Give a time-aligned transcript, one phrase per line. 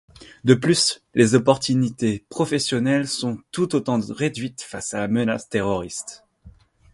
[0.43, 6.25] De plus, les opportunités professionnelles sont tout autant réduites face à la menace terroriste.